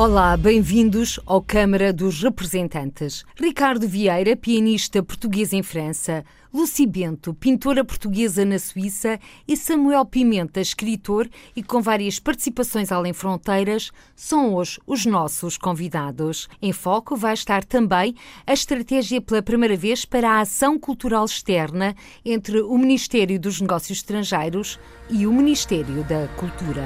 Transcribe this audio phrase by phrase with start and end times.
[0.00, 3.24] Olá, bem-vindos ao Câmara dos Representantes.
[3.34, 6.24] Ricardo Vieira, pianista português em França,
[6.54, 13.12] Lucy Bento, pintora portuguesa na Suíça e Samuel Pimenta, escritor e com várias participações além
[13.12, 16.48] fronteiras, são hoje os nossos convidados.
[16.62, 18.14] Em foco vai estar também
[18.46, 21.92] a estratégia pela primeira vez para a ação cultural externa
[22.24, 24.78] entre o Ministério dos Negócios Estrangeiros
[25.10, 26.84] e o Ministério da Cultura.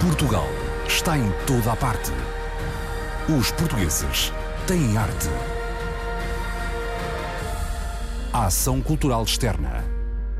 [0.00, 0.48] Portugal
[0.92, 2.12] está em toda a parte.
[3.38, 4.30] Os portugueses
[4.66, 5.28] têm arte.
[8.32, 9.84] A ação cultural externa.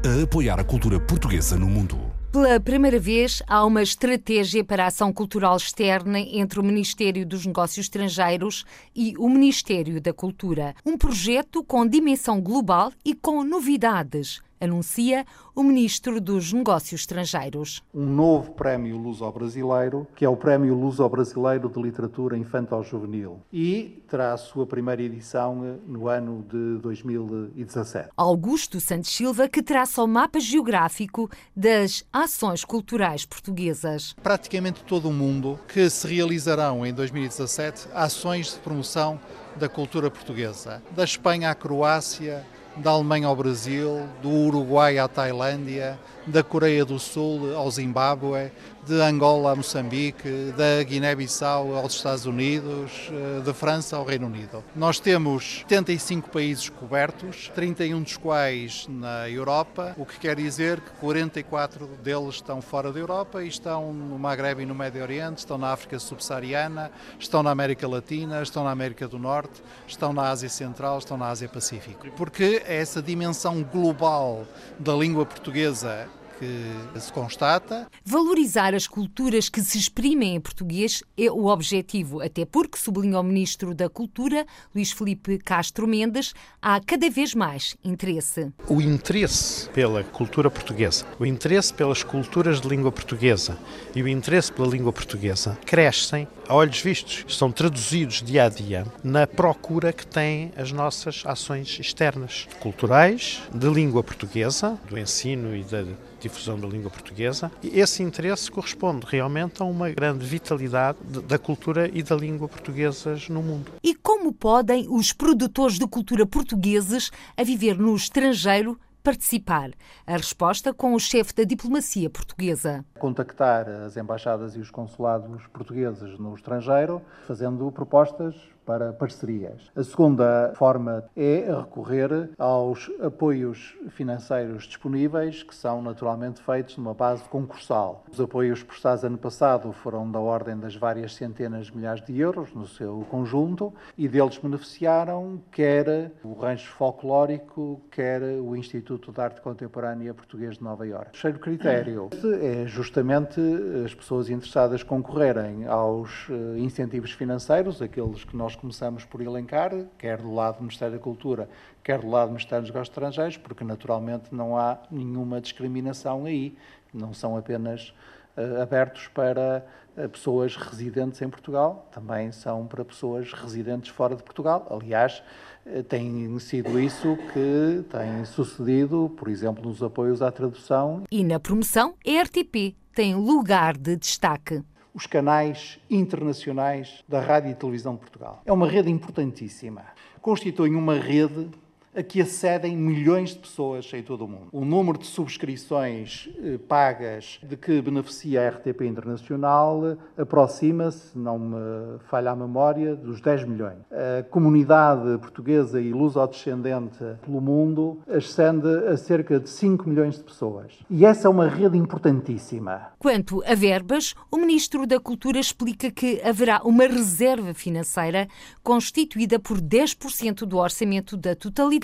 [0.05, 1.98] A apoiar a cultura portuguesa no mundo.
[2.30, 7.47] Pela primeira vez, há uma estratégia para a ação cultural externa entre o Ministério dos
[7.47, 8.64] Negócios Estrangeiros
[8.95, 10.75] e o Ministério da Cultura.
[10.84, 17.82] Um projeto com dimensão global e com novidades anuncia o Ministro dos Negócios Estrangeiros.
[17.92, 24.36] Um novo prémio luso-brasileiro, que é o Prémio Luso-Brasileiro de Literatura Infantil-Juvenil, e terá a
[24.36, 28.10] sua primeira edição eh, no ano de 2017.
[28.16, 34.14] Augusto Santos Silva, que traça o mapa geográfico das ações culturais portuguesas.
[34.22, 39.20] Praticamente todo o mundo que se realizarão em 2017 ações de promoção
[39.56, 42.44] da cultura portuguesa, da Espanha à Croácia,
[42.77, 48.51] da Alemanha ao Brasil, do Uruguai à Tailândia, da Coreia do Sul ao Zimbábue,
[48.84, 54.62] de Angola a Moçambique, da Guiné-Bissau aos Estados Unidos, eh, de França ao Reino Unido.
[54.75, 60.91] Nós temos 75 países cobertos, 31 dos quais na Europa, o que quer dizer que
[61.01, 65.57] 44 deles estão fora da Europa e estão no Maghreb e no Médio Oriente, estão
[65.57, 70.48] na África subsaariana, estão na América Latina, estão na América do Norte, estão na Ásia
[70.48, 72.09] Central, estão na Ásia Pacífico.
[72.17, 74.45] Porque é essa dimensão global
[74.79, 76.09] da língua portuguesa
[76.43, 77.87] que se constata.
[78.05, 83.23] Valorizar as culturas que se exprimem em português é o objetivo, até porque, sublinha o
[83.23, 84.45] Ministro da Cultura,
[84.75, 88.52] Luís Felipe Castro Mendes, há cada vez mais interesse.
[88.69, 93.57] O interesse pela cultura portuguesa, o interesse pelas culturas de língua portuguesa
[93.95, 98.85] e o interesse pela língua portuguesa crescem a olhos vistos, são traduzidos dia a dia
[99.05, 105.63] na procura que têm as nossas ações externas, culturais, de língua portuguesa, do ensino e
[105.63, 105.85] da
[106.22, 111.90] difusão da língua portuguesa, e esse interesse corresponde realmente a uma grande vitalidade da cultura
[111.92, 113.72] e da língua portuguesas no mundo.
[113.83, 119.70] E como podem os produtores de cultura portugueses a viver no estrangeiro participar?
[120.06, 122.84] A resposta com o chefe da diplomacia portuguesa.
[122.98, 128.34] Contactar as embaixadas e os consulados portugueses no estrangeiro, fazendo propostas
[128.64, 129.70] para parcerias.
[129.75, 137.25] A segunda forma é recorrer aos apoios financeiros disponíveis, que são naturalmente feitos numa base
[137.25, 138.05] concursal.
[138.11, 142.52] Os apoios prestados ano passado foram da ordem das várias centenas de milhares de euros
[142.55, 149.40] no seu conjunto e deles beneficiaram quer o rancho folclórico, quer o Instituto de Arte
[149.40, 151.08] Contemporânea Português de Nova Iorque.
[151.08, 153.40] O terceiro critério é justamente
[153.84, 159.70] as pessoas interessadas concorrerem aos eh, incentivos financeiros, aqueles que nós nós começamos por elencar,
[159.96, 161.49] quer do lado do Ministério da Cultura,
[161.82, 166.56] quer do lado do Ministério dos Negócios Estrangeiros, porque naturalmente não há nenhuma discriminação aí,
[166.93, 167.94] não são apenas
[168.37, 169.64] uh, abertos para
[169.96, 174.67] uh, pessoas residentes em Portugal, também são para pessoas residentes fora de Portugal.
[174.70, 175.23] Aliás,
[175.64, 181.05] uh, tem sido isso que tem sucedido, por exemplo, nos apoios à tradução.
[181.11, 184.62] E na promoção, a RTP tem lugar de destaque
[184.94, 188.43] os canais internacionais da Rádio e Televisão de Portugal.
[188.44, 189.85] É uma rede importantíssima.
[190.20, 191.49] Constituem uma rede
[191.94, 194.49] a que acedem milhões de pessoas em todo o mundo.
[194.53, 201.99] O número de subscrições eh, pagas de que beneficia a RTP Internacional aproxima-se, não me
[202.08, 203.79] falha a memória, dos 10 milhões.
[203.91, 210.72] A comunidade portuguesa e luso-descendente pelo mundo ascende a cerca de 5 milhões de pessoas.
[210.88, 212.93] E essa é uma rede importantíssima.
[212.99, 218.28] Quanto a verbas, o Ministro da Cultura explica que haverá uma reserva financeira
[218.62, 221.81] constituída por 10% do orçamento da totalidade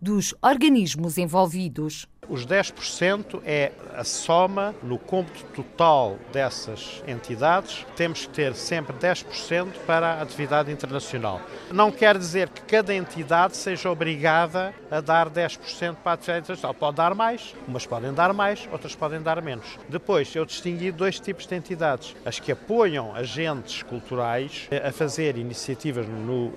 [0.00, 2.06] dos organismos envolvidos.
[2.28, 7.86] Os 10% é a soma no cômputo total dessas entidades.
[7.96, 11.40] Temos que ter sempre 10% para a atividade internacional.
[11.72, 16.74] Não quer dizer que cada entidade seja obrigada a dar 10% para a atividade internacional.
[16.74, 19.78] Pode dar mais, umas podem dar mais, outras podem dar menos.
[19.88, 26.06] Depois, eu distingui dois tipos de entidades: as que apoiam agentes culturais a fazer iniciativas
[26.06, 26.52] no,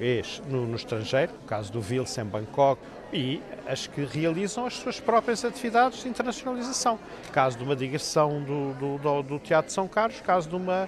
[0.50, 2.61] no, no estrangeiro, no caso do Vils em Bangkok,
[3.14, 6.98] e as que realizam as suas próprias atividades de internacionalização.
[7.32, 10.88] Caso de uma digressão do, do, do Teatro de São Carlos, caso de uma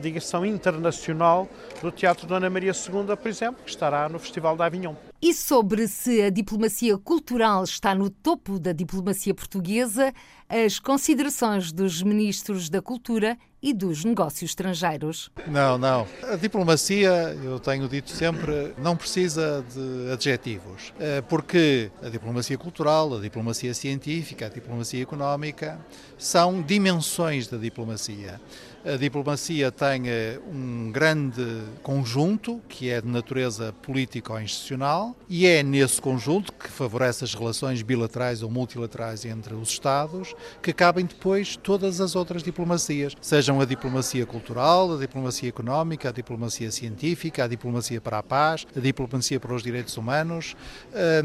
[0.00, 1.48] digressão internacional
[1.80, 4.94] do Teatro Dona Maria II, por exemplo, que estará no Festival de Avignon.
[5.24, 10.12] E sobre se a diplomacia cultural está no topo da diplomacia portuguesa,
[10.48, 15.30] as considerações dos ministros da Cultura e dos Negócios Estrangeiros.
[15.46, 16.08] Não, não.
[16.24, 23.14] A diplomacia, eu tenho dito sempre, não precisa de adjetivos, eh, porque a diplomacia cultural,
[23.14, 25.78] a diplomacia científica, a diplomacia económica
[26.18, 28.40] são dimensões da diplomacia.
[28.84, 35.46] A diplomacia tem eh, um grande conjunto que é de natureza política ou institucional e
[35.46, 41.06] é nesse conjunto que favorece as relações bilaterais ou multilaterais entre os Estados que cabem
[41.06, 47.44] depois todas as outras diplomacias, sejam a diplomacia cultural, a diplomacia económica, a diplomacia científica,
[47.44, 50.56] a diplomacia para a paz, a diplomacia para os direitos humanos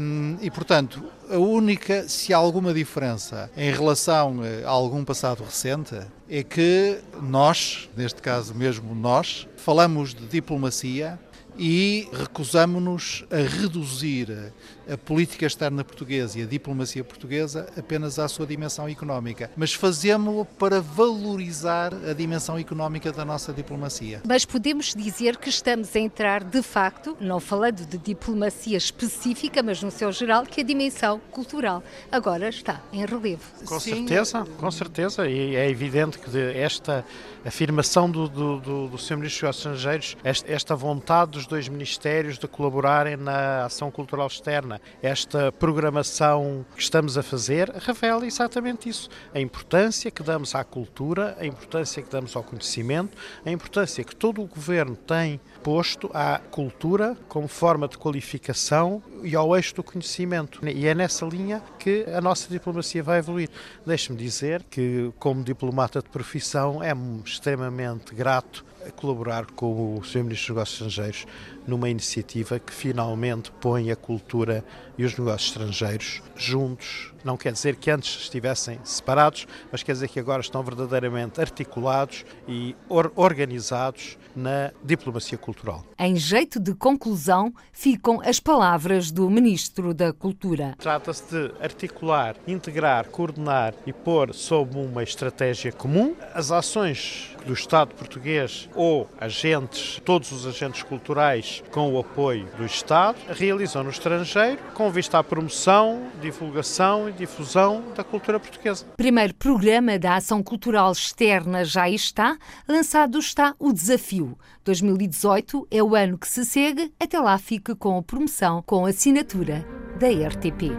[0.00, 5.42] hum, e, portanto, a única, se há alguma diferença em relação eh, a algum passado
[5.42, 5.96] recente,
[6.28, 11.18] é que nós, neste caso mesmo nós, falamos de diplomacia
[11.58, 14.52] e recusamos-nos a reduzir
[14.90, 20.44] a política externa portuguesa e a diplomacia portuguesa apenas à sua dimensão económica, mas fazemos-lo
[20.44, 24.22] para valorizar a dimensão económica da nossa diplomacia.
[24.26, 29.82] Mas podemos dizer que estamos a entrar, de facto, não falando de diplomacia específica, mas
[29.82, 33.42] no seu geral, que a dimensão cultural agora está em relevo.
[33.66, 34.06] Com Sim.
[34.06, 37.04] certeza, com certeza, e é evidente que esta
[37.44, 39.16] afirmação do, do, do, do Sr.
[39.16, 44.77] Ministro dos Estrangeiros, esta, esta vontade dos dois ministérios de colaborarem na ação cultural externa,
[45.02, 49.08] esta programação que estamos a fazer, revela exatamente isso.
[49.34, 54.14] A importância que damos à cultura, a importância que damos ao conhecimento, a importância que
[54.14, 59.82] todo o governo tem posto à cultura como forma de qualificação e ao eixo do
[59.82, 60.60] conhecimento.
[60.66, 63.48] E é nessa linha que a nossa diplomacia vai evoluir.
[63.84, 66.92] Deixe-me dizer que, como diplomata de profissão, é
[67.24, 68.64] extremamente grato
[68.96, 70.24] colaborar com o Sr.
[70.24, 71.26] Ministro dos Negócios Estrangeiros
[71.68, 74.64] numa iniciativa que finalmente põe a cultura
[74.96, 77.12] e os negócios estrangeiros juntos.
[77.22, 82.24] Não quer dizer que antes estivessem separados, mas quer dizer que agora estão verdadeiramente articulados
[82.48, 85.84] e or organizados na diplomacia cultural.
[85.98, 90.74] Em jeito de conclusão, ficam as palavras do Ministro da Cultura.
[90.78, 97.94] Trata-se de articular, integrar, coordenar e pôr sob uma estratégia comum as ações do Estado
[97.94, 104.58] português ou agentes, todos os agentes culturais com o apoio do Estado, realizam no estrangeiro
[104.74, 108.86] com vista à promoção, divulgação e difusão da cultura portuguesa.
[108.96, 112.36] Primeiro programa da Ação Cultural Externa já está,
[112.68, 114.38] lançado está o Desafio.
[114.64, 119.64] 2018 é o ano que se segue, até lá fique com a promoção com assinatura
[119.98, 120.72] da RTP.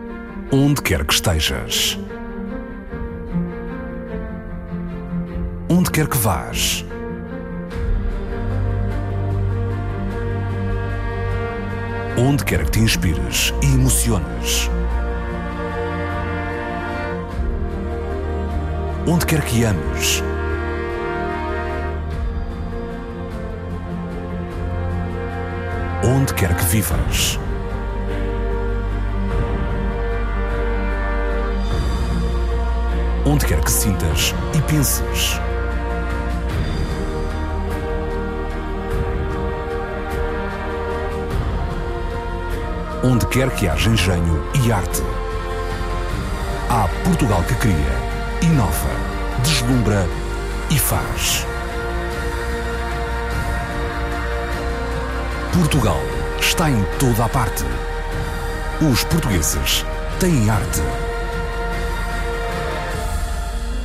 [0.52, 1.98] Onde quer que estejas.
[5.70, 6.84] Onde quer que vás.
[12.22, 14.70] Onde quer que te inspires e emociones.
[19.08, 20.22] Onde quer que ames.
[26.04, 27.40] Onde quer que vivas.
[33.26, 35.40] Onde quer que sintas e penses.
[43.04, 45.02] Onde quer que haja engenho e arte.
[46.70, 47.76] Há Portugal que cria,
[48.42, 48.90] inova,
[49.44, 50.06] deslumbra
[50.70, 51.46] e faz.
[55.54, 56.00] Portugal
[56.40, 57.64] está em toda a parte.
[58.92, 59.86] Os portugueses
[60.20, 60.82] têm arte.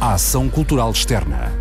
[0.01, 1.53] A ação cultural externa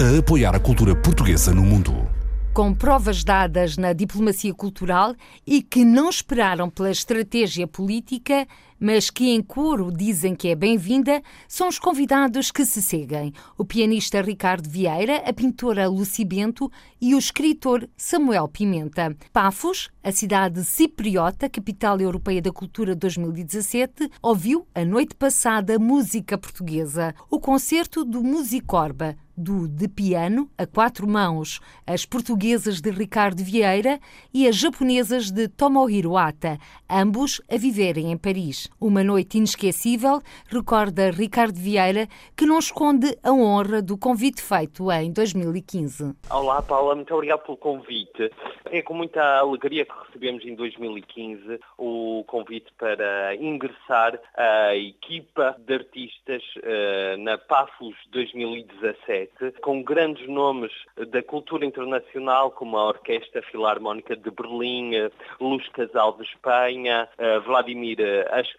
[0.00, 2.11] a apoiar a cultura portuguesa no mundo
[2.52, 5.14] com provas dadas na diplomacia cultural
[5.46, 8.46] e que não esperaram pela estratégia política,
[8.82, 13.64] mas que em coro dizem que é bem-vinda, são os convidados que se seguem: o
[13.64, 16.68] pianista Ricardo Vieira, a pintora Luci Bento
[17.00, 19.16] e o escritor Samuel Pimenta.
[19.32, 27.14] Pafos, a cidade cipriota, capital europeia da cultura 2017, ouviu a noite passada música portuguesa,
[27.30, 33.98] o concerto do Musicorba do De Piano, a quatro mãos, as portuguesas de Ricardo Vieira
[34.32, 36.58] e as japonesas de Tomohiro Ata,
[36.88, 38.68] ambos a viverem em Paris.
[38.80, 45.12] Uma noite inesquecível, recorda Ricardo Vieira, que não esconde a honra do convite feito em
[45.12, 46.14] 2015.
[46.30, 48.30] Olá, Paula, muito obrigado pelo convite.
[48.66, 55.74] É com muita alegria que recebemos em 2015 o convite para ingressar a equipa de
[55.74, 60.72] artistas uh, na PAFUS 2017 com grandes nomes
[61.10, 64.92] da cultura internacional, como a Orquestra Filarmónica de Berlim,
[65.40, 67.08] Luz Casal de Espanha,
[67.44, 67.98] Vladimir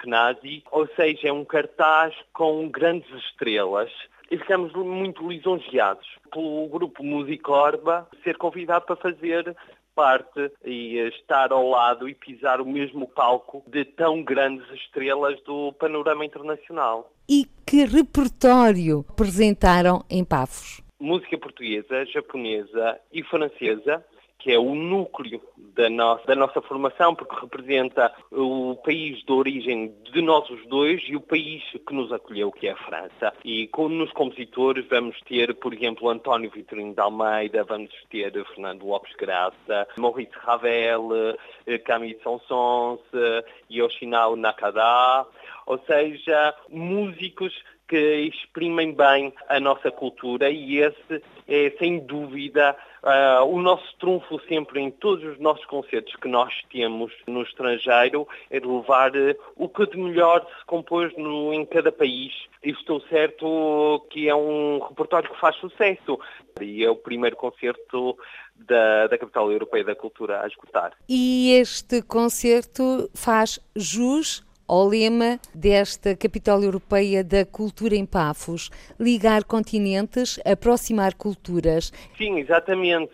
[0.03, 3.89] Ashkenazi, ou seja, é um cartaz com grandes estrelas
[4.29, 9.55] e ficamos muito lisonjeados pelo grupo Musicorba ser convidado para fazer
[9.95, 15.71] parte e estar ao lado e pisar o mesmo palco de tão grandes estrelas do
[15.73, 17.11] panorama internacional.
[17.29, 20.81] E que repertório apresentaram em Pafos?
[20.99, 24.03] Música portuguesa, japonesa e francesa,
[24.43, 29.95] que é o núcleo da nossa, da nossa formação, porque representa o país de origem
[30.11, 33.33] de nós os dois e o país que nos acolheu, que é a França.
[33.45, 38.85] E com, nos compositores vamos ter, por exemplo, António Vitorino de Almeida, vamos ter Fernando
[38.85, 45.25] Lopes Graça, Maurice Ravel, eh, Camille Sansons, eh, Yoshinao Nakada,
[45.65, 47.53] ou seja, músicos
[47.93, 54.41] que exprimem bem a nossa cultura e esse é, sem dúvida, uh, o nosso trunfo
[54.47, 59.35] sempre em todos os nossos concertos que nós temos no estrangeiro é de levar uh,
[59.55, 62.33] o que de melhor se compôs no, em cada país.
[62.63, 66.19] E estou certo que é um repertório que faz sucesso.
[66.59, 68.17] E é o primeiro concerto
[68.55, 70.93] da, da, Capital Europeia da Cultura a escutar.
[71.07, 79.43] E este concerto faz jus ao lema desta capital europeia da cultura em Pafos, ligar
[79.43, 81.91] continentes, aproximar culturas.
[82.17, 83.13] Sim, exatamente.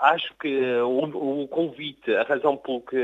[0.00, 0.48] Acho que
[0.80, 2.96] o, o convite, a razão pelo, que,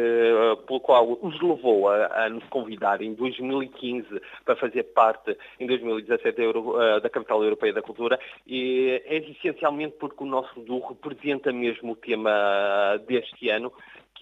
[0.66, 4.06] pelo qual os levou a, a, nos convidar em 2015
[4.44, 10.26] para fazer parte em 2017 eh, da capital europeia da cultura é, essencialmente porque o
[10.26, 13.72] nosso duo representa mesmo o tema deste ano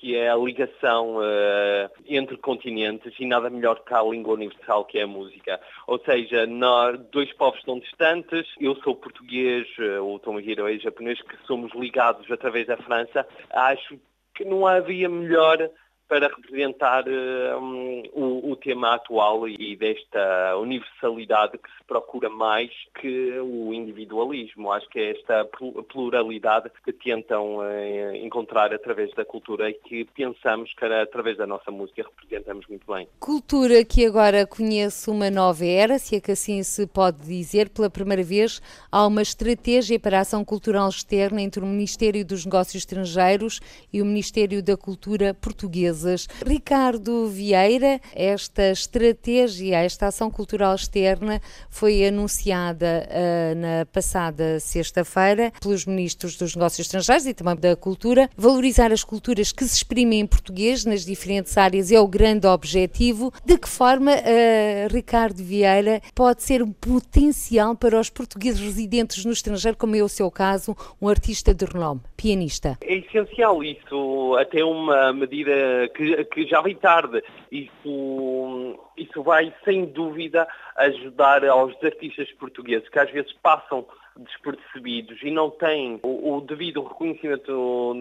[0.02, 4.98] que é a ligação uh, entre continentes e nada melhor que a língua universal que
[4.98, 5.60] é a música.
[5.86, 11.22] Ou seja, nós, dois povos tão distantes, eu sou português, uh, o Tomohiro é japonês,
[11.22, 13.96] que somos ligados através da França, acho
[14.34, 15.70] que não havia melhor
[16.08, 23.38] para representar um, o, o, tema atual e desta universalidade que se procura mais que
[23.40, 24.70] o individualismo.
[24.72, 25.48] Acho que é esta
[25.88, 31.70] pluralidade que tentam uh, encontrar através da cultura e que pensamos que através da nossa
[31.70, 33.08] música representamos muito bem.
[33.18, 37.88] Cultura que agora conhece uma nova era, se é que assim se pode dizer, pela
[37.88, 42.82] primeira vez há uma estratégia para a ação cultural externa entre o Ministério dos Negócios
[42.82, 43.60] Estrangeiros
[43.92, 46.01] e o Ministério da Cultura Portuguesa.
[46.44, 51.40] Ricardo Vieira, esta estratégia, esta ação cultural externa
[51.70, 58.28] foi anunciada uh, na passada sexta-feira pelos ministros dos Negócios Estrangeiros e também da Cultura.
[58.36, 63.32] Valorizar as culturas que se exprimem em português nas diferentes áreas é o grande objetivo.
[63.44, 69.32] De que forma, uh, Ricardo Vieira, pode ser um potencial para os portugueses residentes no
[69.32, 72.78] estrangeiro, como é o seu caso, um artista de renome, pianista?
[72.82, 77.22] É essencial isso, até uma medida que, que já vem tarde.
[77.52, 85.30] Isso, isso vai, sem dúvida, ajudar aos artistas portugueses que às vezes passam despercebidos e
[85.30, 87.94] não têm o, o, devido reconhecimento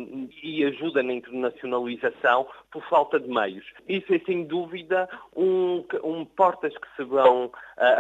[0.43, 3.65] e ajuda na internacionalização por falta de meios.
[3.88, 7.51] Isso é sem dúvida um, um portas que se vão uh,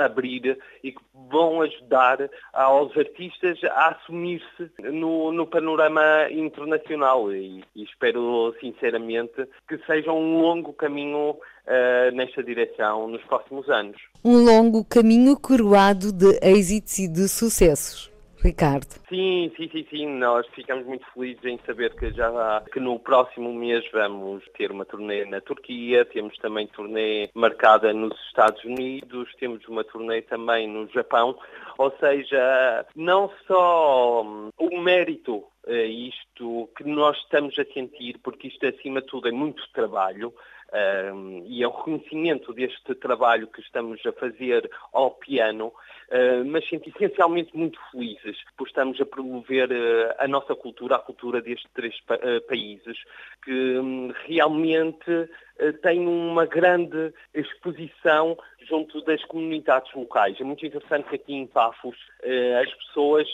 [0.03, 7.83] abrir e que vão ajudar aos artistas a assumir-se no, no, panorama internacional e, e,
[7.83, 14.01] espero sinceramente que seja um longo caminho uh, nesta direção nos próximos anos.
[14.23, 18.11] Um longo caminho coroado de êxitos e de sucessos.
[18.43, 18.99] Ricardo.
[19.07, 20.07] Sim, sim, sim, sim.
[20.07, 24.83] Nós ficamos muito felizes em saber que já que no próximo mês vamos ter uma
[24.83, 30.87] turnê na Turquia, temos também turnê marcada nos Estados Unidos, temos uma turnê também no
[30.89, 31.37] Japão.
[31.77, 38.65] Ou seja, não só o mérito é isto que nós estamos a sentir, porque isto
[38.65, 40.33] acima de tudo é muito trabalho,
[40.71, 46.89] uh, e ao reconhecimento deste trabalho que estamos a fazer ao piano, uh, mas sinto
[46.89, 51.99] essencialmente muito felizes por estamos a promover uh, a nossa cultura, a cultura destes três
[52.01, 52.97] pa países,
[53.43, 55.29] que um, realmente
[55.81, 58.37] tem uma grande exposição
[58.67, 60.39] junto das comunidades locais.
[60.39, 61.97] É muito interessante que aqui em Pafos
[62.61, 63.27] as pessoas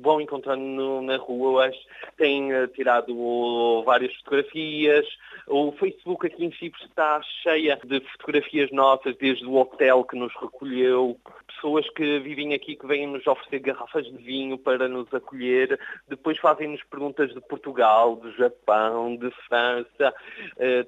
[0.00, 1.70] vão encontrando na rua,
[2.16, 5.06] têm tirado várias fotografias,
[5.46, 10.32] o Facebook aqui em Chipre está cheia de fotografias nossas, desde o hotel que nos
[10.34, 15.78] recolheu, pessoas que vivem aqui que vêm nos oferecer garrafas de vinho para nos acolher,
[16.08, 20.14] depois fazem-nos perguntas de Portugal, do Japão, de França.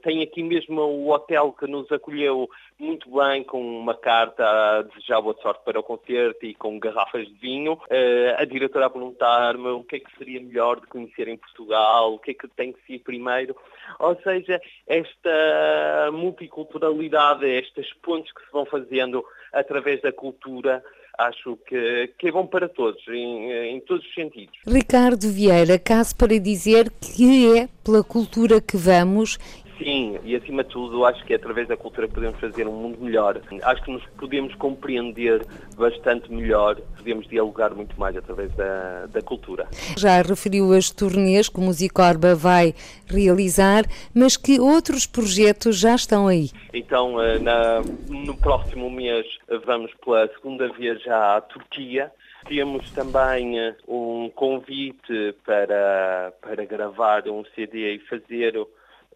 [0.03, 5.21] Tem aqui mesmo o hotel que nos acolheu muito bem, com uma carta a desejar
[5.21, 7.75] boa sorte para o concerto e com garrafas de vinho.
[7.75, 12.15] Uh, a diretora a perguntar-me o que é que seria melhor de conhecer em Portugal,
[12.15, 13.57] o que é que tem que ser primeiro.
[13.99, 20.83] Ou seja, esta multiculturalidade, estas pontes que se vão fazendo através da cultura,
[21.19, 24.59] acho que, que é bom para todos, em, em todos os sentidos.
[24.67, 29.39] Ricardo Vieira, caso para dizer que é pela cultura que vamos
[29.79, 32.99] Sim, e acima de tudo acho que é através da cultura podemos fazer um mundo
[33.01, 33.41] melhor.
[33.63, 39.69] Acho que nos podemos compreender bastante melhor, podemos dialogar muito mais através da, da cultura.
[39.97, 42.75] Já referiu as turnês que o Musicorba vai
[43.07, 46.51] realizar, mas que outros projetos já estão aí?
[46.73, 49.27] Então, eh, na, no próximo mês
[49.65, 52.11] vamos pela segunda vez já à Turquia.
[52.49, 58.67] Temos também eh, um convite para, para gravar um CD e fazer eh,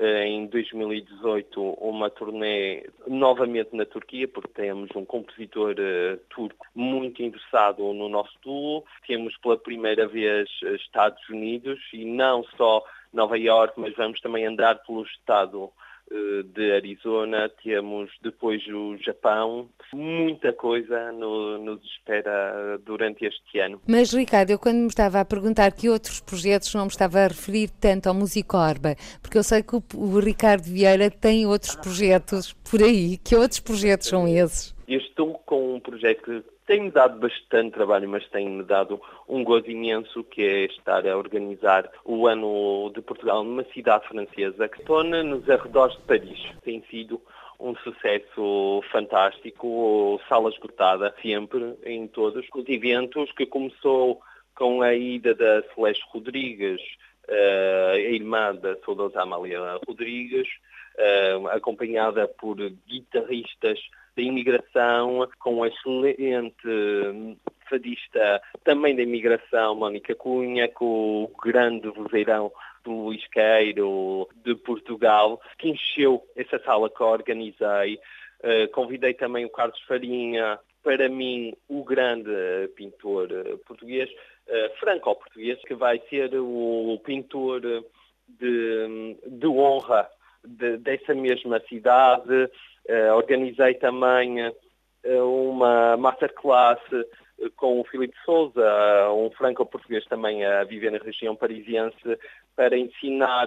[0.01, 7.83] em 2018 uma turnê novamente na Turquia, porque temos um compositor uh, turco muito interessado
[7.93, 8.85] no nosso duo.
[9.07, 14.77] Temos pela primeira vez Estados Unidos e não só Nova York, mas vamos também andar
[14.87, 15.90] pelo estado eh,
[16.55, 23.81] de Arizona, temos depois o Japão, muita coisa no, nos espera durante este ano.
[23.87, 27.29] Mas Ricardo, eu quando me estava a perguntar que outros projetos não me estava a
[27.29, 32.53] referir tanto ao Musicorba, porque eu sei que o, o Ricardo Vieira tem outros projetos
[32.69, 34.75] por aí, que outros projetos são esses?
[34.89, 40.23] Eu estou com um projeto tem-me dado bastante trabalho, mas tem-me dado um gozo imenso,
[40.23, 45.51] que é estar a organizar o ano de Portugal numa cidade francesa, que estou nos
[45.51, 46.39] arredores de Paris.
[46.63, 47.21] Tem sido
[47.59, 54.21] um sucesso fantástico, sala esgotada sempre em todos os eventos, que começou
[54.55, 56.81] com a ida da Celeste Rodrigues,
[57.27, 59.59] eh, a irmã da saudosa Amália
[59.89, 60.47] Rodrigues,
[60.97, 63.81] eh, acompanhada por guitarristas
[64.17, 67.37] da imigração, com a excelente
[67.69, 72.53] fadista também da imigração, Mónica Cunha, com o grande vozeirão
[72.85, 78.01] do Luís Queiro, de Portugal, que encheu essa sala que organizei.
[78.43, 83.29] Uh, convidei também o Carlos Farinha, para mim o grande pintor
[83.67, 90.09] português, uh, franco-português, que vai ser o pintor de, de honra
[90.45, 92.51] de, dessa mesma cidade.
[92.91, 96.81] Uh, organizei também uh, uma masterclass
[97.57, 98.63] com o Filipe Souza,
[99.13, 101.97] um franco-português também a viver na região parisiense,
[102.55, 103.47] para ensinar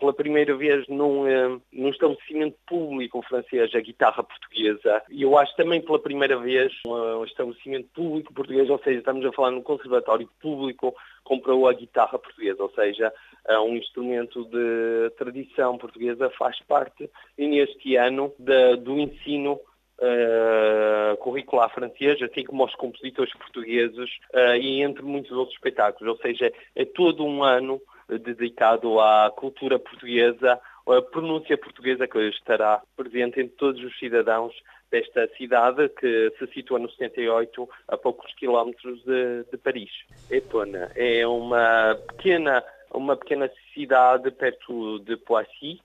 [0.00, 1.24] pela primeira vez num,
[1.70, 5.02] num estabelecimento público francês a guitarra portuguesa.
[5.10, 9.32] E eu acho também pela primeira vez um estabelecimento público português, ou seja, estamos a
[9.32, 13.12] falar num conservatório público, comprou a guitarra portuguesa, ou seja,
[13.48, 21.72] é um instrumento de tradição portuguesa, faz parte neste ano de, do ensino uh, curricular
[21.72, 26.14] francês, assim como os compositores portugueses uh, e entre muitos outros espetáculos.
[26.14, 32.82] Ou seja, é todo um ano dedicado à cultura portuguesa, a pronúncia portuguesa que estará
[32.96, 34.52] presente entre todos os cidadãos
[34.90, 39.90] desta cidade que se situa no 78, a poucos quilómetros de, de Paris.
[40.30, 42.62] Epona é uma pequena,
[42.94, 45.80] uma pequena cidade perto de Poissy,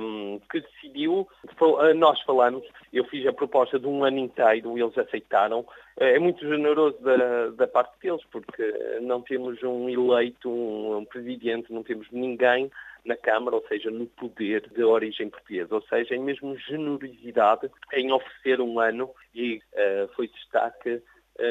[0.00, 1.26] um, que decidiu,
[1.96, 5.64] nós falamos, eu fiz a proposta de um ano inteiro, eles aceitaram.
[5.96, 8.62] É muito generoso da, da parte deles, porque
[9.00, 12.70] não temos um eleito, um, um presidente, não temos ninguém
[13.04, 18.12] na Câmara, ou seja, no poder de origem portuguesa, ou seja, em mesmo generosidade em
[18.12, 21.00] oferecer um ano e uh, foi destaque eh,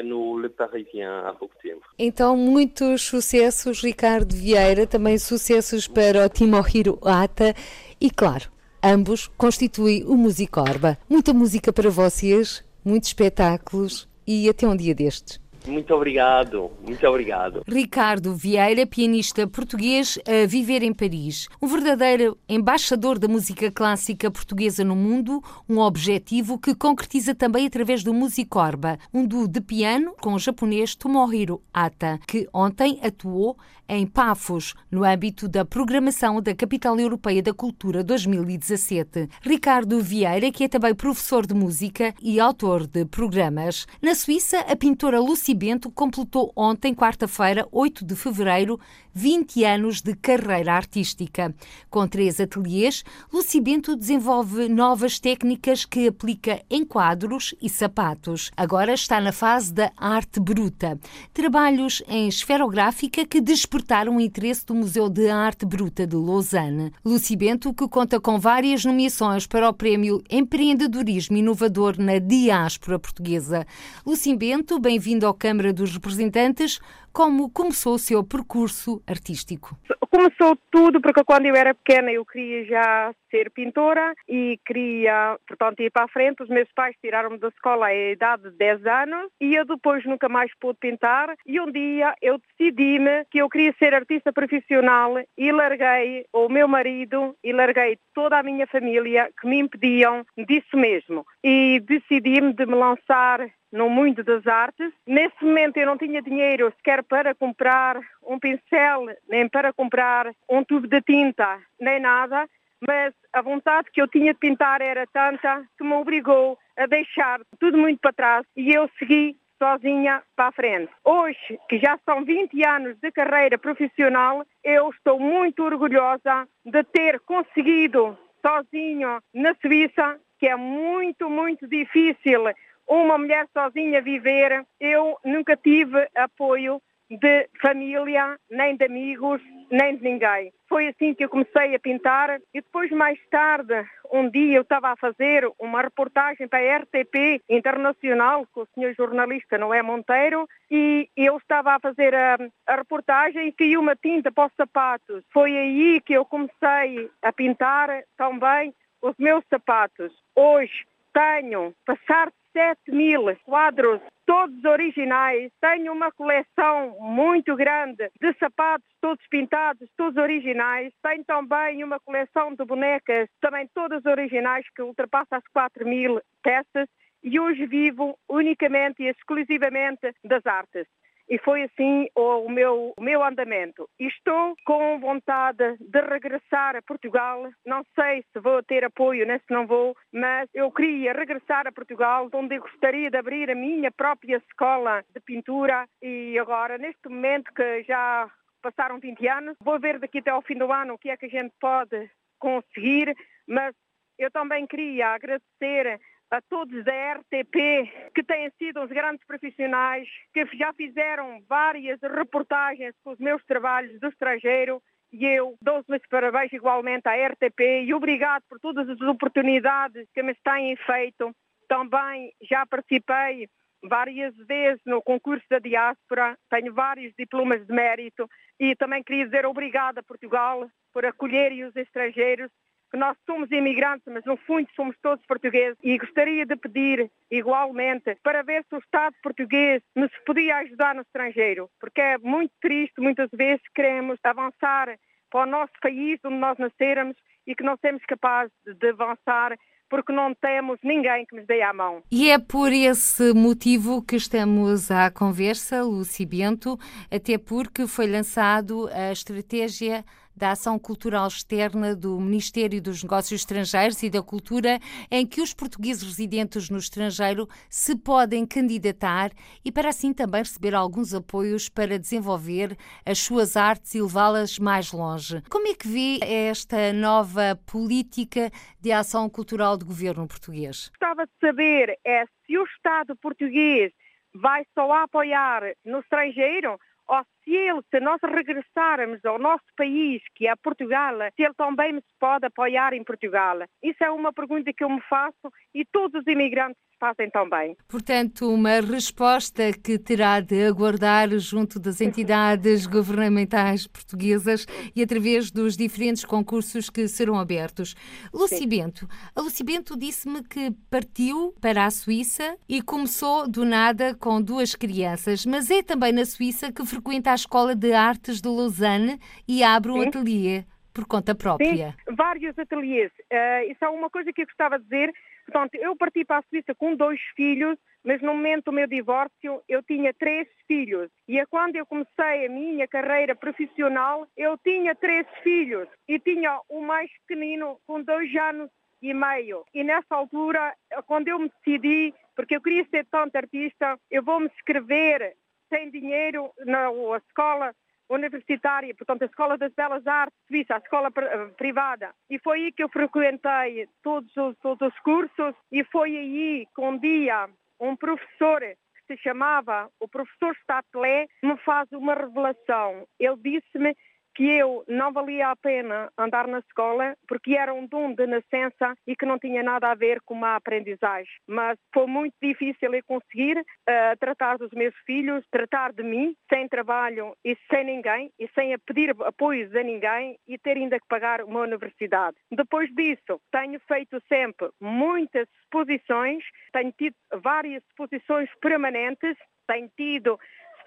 [0.04, 1.82] no Le Parisien há pouco tempo.
[1.98, 7.54] Então, muitos sucessos, Ricardo Vieira, também sucessos para o Timohiro Ata
[8.00, 8.50] e, claro,
[8.82, 10.98] ambos constituem o Musicorba.
[11.08, 15.40] Muita música para vocês, muitos espetáculos e até um dia destes.
[15.66, 17.62] Muito obrigado, muito obrigado.
[17.66, 21.48] Ricardo Vieira, pianista português a viver em Paris.
[21.60, 28.02] Um verdadeiro embaixador da música clássica portuguesa no mundo, um objetivo que concretiza também através
[28.02, 33.56] do Musicorba, um duo de piano com o japonês Tomohiro Ata, que ontem atuou
[33.88, 39.28] em Pafos, no âmbito da programação da Capital Europeia da Cultura 2017.
[39.40, 43.86] Ricardo Vieira, que é também professor de música e autor de programas.
[44.02, 48.78] Na Suíça, a pintora Lucy Bento completou ontem, quarta-feira, 8 de fevereiro,
[49.14, 51.52] 20 anos de carreira artística.
[51.90, 58.52] Com três ateliês, Lucy Bento desenvolve novas técnicas que aplica em quadros e sapatos.
[58.56, 60.98] Agora está na fase da arte bruta.
[61.32, 63.40] Trabalhos em esferográfica que
[63.78, 66.92] despertaram o interesse do Museu de Arte Bruta de Lausanne.
[67.04, 73.64] Lucy Bento, que conta com várias nomeações para o Prémio Empreendedorismo Inovador na Diáspora Portuguesa.
[74.04, 76.80] Lucy Bento, bem-vindo ao Câmara dos Representantes.
[77.18, 79.76] Como começou o seu percurso artístico?
[80.08, 85.80] Começou tudo porque quando eu era pequena eu queria já ser pintora e queria, portanto,
[85.80, 86.44] ir para a frente.
[86.44, 90.28] Os meus pais tiraram-me da escola à idade de 10 anos e eu depois nunca
[90.28, 91.34] mais pude pintar.
[91.44, 96.68] E um dia eu decidi-me que eu queria ser artista profissional e larguei o meu
[96.68, 101.26] marido e larguei toda a minha família que me impediam disso mesmo.
[101.42, 103.40] E decidi-me de me lançar
[103.72, 104.92] no mundo das artes.
[105.06, 110.64] Nesse momento eu não tinha dinheiro sequer para comprar um pincel, nem para comprar um
[110.64, 112.48] tubo de tinta, nem nada,
[112.86, 117.40] mas a vontade que eu tinha de pintar era tanta que me obrigou a deixar
[117.58, 120.92] tudo muito para trás e eu segui sozinha para a frente.
[121.04, 127.18] Hoje, que já são 20 anos de carreira profissional, eu estou muito orgulhosa de ter
[127.20, 132.44] conseguido sozinho na Suíça, que é muito, muito difícil
[132.88, 140.02] uma mulher sozinha viver, eu nunca tive apoio de família, nem de amigos, nem de
[140.02, 140.52] ninguém.
[140.68, 144.90] Foi assim que eu comecei a pintar e depois mais tarde, um dia eu estava
[144.90, 151.08] a fazer uma reportagem para a RTP Internacional com o senhor jornalista Noé Monteiro e
[151.16, 155.24] eu estava a fazer a, a reportagem e caiu uma tinta para os sapatos.
[155.32, 160.12] Foi aí que eu comecei a pintar também os meus sapatos.
[160.36, 165.52] Hoje tenho, passar 7 mil quadros, todos originais.
[165.60, 170.92] Tenho uma coleção muito grande de sapatos, todos pintados, todos originais.
[171.00, 176.88] Tenho também uma coleção de bonecas, também todas originais, que ultrapassa as 4 mil peças.
[177.22, 180.88] E hoje vivo unicamente e exclusivamente das artes
[181.28, 183.88] e foi assim o meu, o meu andamento.
[183.98, 187.48] Estou com vontade de regressar a Portugal.
[187.66, 191.72] Não sei se vou ter apoio, nem se não vou, mas eu queria regressar a
[191.72, 195.86] Portugal, onde eu gostaria de abrir a minha própria escola de pintura.
[196.02, 198.30] E agora, neste momento que já
[198.62, 201.26] passaram 20 anos, vou ver daqui até ao fim do ano o que é que
[201.26, 203.14] a gente pode conseguir,
[203.46, 203.74] mas
[204.18, 210.44] eu também queria agradecer a todos da RTP, que têm sido uns grandes profissionais, que
[210.56, 214.82] já fizeram várias reportagens com os meus trabalhos do estrangeiro.
[215.10, 220.22] E eu dou-os meus parabéns igualmente à RTP e obrigado por todas as oportunidades que
[220.22, 221.34] me têm feito.
[221.66, 223.48] Também já participei
[223.82, 228.28] várias vezes no concurso da diáspora, tenho vários diplomas de mérito
[228.60, 232.50] e também queria dizer obrigada a Portugal por acolherem os estrangeiros
[232.90, 238.16] que nós somos imigrantes, mas no fundo somos todos portugueses e gostaria de pedir igualmente
[238.22, 243.00] para ver se o Estado português nos podia ajudar no estrangeiro, porque é muito triste
[243.00, 244.98] muitas vezes queremos avançar
[245.30, 249.56] para o nosso país onde nós nascermos e que não somos capazes de avançar
[249.88, 252.02] porque não temos ninguém que nos dê a mão.
[252.10, 256.78] E é por esse motivo que estamos à conversa, Luci Bento,
[257.10, 260.04] até porque foi lançado a estratégia
[260.38, 264.78] da ação cultural externa do Ministério dos Negócios Estrangeiros e da Cultura,
[265.10, 269.32] em que os portugueses residentes no estrangeiro se podem candidatar
[269.64, 274.92] e para assim também receber alguns apoios para desenvolver as suas artes e levá-las mais
[274.92, 275.42] longe.
[275.50, 280.88] Como é que vê esta nova política de ação cultural do governo português?
[280.90, 283.92] Gostava de saber é se o Estado português
[284.34, 290.46] vai só apoiar no estrangeiro ou se ele, se nós regressarmos ao nosso país, que
[290.46, 293.58] é Portugal, se ele também se pode apoiar em Portugal?
[293.82, 297.76] Isso é uma pergunta que eu me faço e todos os imigrantes fazem tão bem.
[297.88, 305.76] Portanto, uma resposta que terá de aguardar junto das entidades governamentais portuguesas e através dos
[305.76, 307.94] diferentes concursos que serão abertos.
[308.32, 314.14] Luci Bento, a Luci Bento disse-me que partiu para a Suíça e começou do nada
[314.14, 318.48] com duas crianças, mas é também na Suíça que frequenta a Escola de Artes de
[318.48, 320.08] Lausanne e abre um Sim.
[320.08, 320.64] ateliê
[320.98, 321.90] por conta própria.
[321.92, 323.12] Sim, vários ateliês.
[323.30, 325.12] Uh, isso é uma coisa que eu gostava de dizer.
[325.48, 329.62] Portanto, eu parti para a Suíça com dois filhos, mas no momento do meu divórcio
[329.66, 331.10] eu tinha três filhos.
[331.26, 336.60] E é quando eu comecei a minha carreira profissional, eu tinha três filhos e tinha
[336.68, 339.64] o mais pequenino com dois anos e meio.
[339.72, 340.74] E nessa altura,
[341.06, 345.34] quando eu me decidi, porque eu queria ser tanto artista, eu vou me inscrever
[345.70, 346.90] sem dinheiro na
[347.26, 347.74] escola
[348.08, 352.14] universitária, portanto a Escola das Belas Artes Suíça, a escola eh, privada.
[352.30, 356.80] E foi aí que eu frequentei todos os, todos os cursos e foi aí que
[356.80, 357.48] um dia
[357.80, 363.06] um professor que se chamava o professor Statelé me faz uma revelação.
[363.18, 363.94] Ele disse-me
[364.38, 368.94] que eu não valia a pena andar na escola porque era um dom de nascença
[369.04, 371.32] e que não tinha nada a ver com uma aprendizagem.
[371.44, 376.68] Mas foi muito difícil eu conseguir uh, tratar dos meus filhos, tratar de mim, sem
[376.68, 381.42] trabalho e sem ninguém, e sem pedir apoios a ninguém e ter ainda que pagar
[381.42, 382.36] uma universidade.
[382.52, 390.38] Depois disso, tenho feito sempre muitas exposições, tenho tido várias exposições permanentes, tenho tido